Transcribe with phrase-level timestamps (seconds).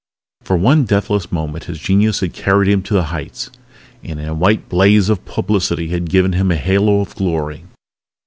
[0.41, 3.51] For one deathless moment his genius had carried him to the heights,
[4.03, 7.65] and a white blaze of publicity had given him a halo of glory.